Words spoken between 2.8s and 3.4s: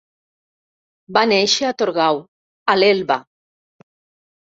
l'Elba.